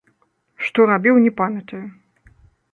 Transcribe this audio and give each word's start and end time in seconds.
Што 0.69 0.87
рабіў, 0.93 1.21
не 1.27 1.31
памятаю. 1.43 1.85